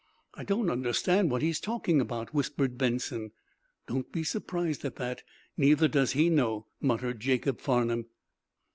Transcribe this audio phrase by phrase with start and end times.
[0.33, 3.33] "I don't understand what he's talking about," whispered Benson.
[3.85, 5.21] "Don't be surprised at that.
[5.57, 8.07] Neither does he know," muttered Jacob Farnum.